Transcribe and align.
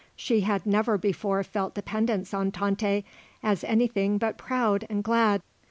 She 0.15 0.41
had 0.41 0.65
never 0.65 0.97
before 0.97 1.43
felt 1.43 1.75
dependence 1.75 2.33
on 2.33 2.49
Tante 2.51 3.05
as 3.43 3.63
anything 3.63 4.17
but 4.17 4.35
proud 4.35 4.83
and 4.89 5.03
glad. 5.03 5.43